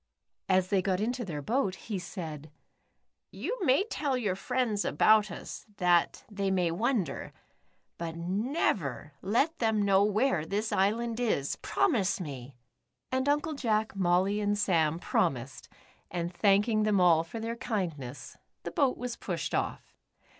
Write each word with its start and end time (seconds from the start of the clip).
As 0.49 0.69
they 0.69 0.81
got 0.81 0.99
into 0.99 1.23
their 1.23 1.43
boat, 1.43 1.75
he 1.75 1.99
said: 1.99 2.49
"You 3.29 3.55
may 3.61 3.83
tell 3.83 4.17
your 4.17 4.35
friends 4.35 4.83
about 4.83 5.29
us, 5.29 5.67
that 5.77 6.23
they 6.27 6.49
may 6.49 6.71
wonder, 6.71 7.31
but 7.99 8.15
never 8.15 9.13
let 9.21 9.59
them 9.59 9.79
know 9.83 10.03
w^here 10.09 10.49
this 10.49 10.71
island 10.71 11.19
is. 11.19 11.55
Promise 11.57 12.19
me," 12.19 12.55
and 13.11 13.29
Uncle 13.29 13.53
Jack, 13.53 13.95
Molly, 13.95 14.41
and 14.41 14.57
Sam 14.57 14.97
promised, 14.97 15.69
and 16.09 16.33
thanking 16.33 16.81
them 16.81 16.99
all 16.99 17.23
for 17.23 17.39
their 17.39 17.55
kind 17.55 17.95
ness, 17.99 18.37
the 18.63 18.71
boat 18.71 18.97
was 18.97 19.15
pushed 19.15 19.53
off. 19.53 19.93